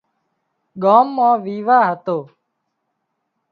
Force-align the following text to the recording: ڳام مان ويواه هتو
ڳام 0.83 1.07
مان 1.15 1.35
ويواه 1.43 1.83
هتو 1.89 2.17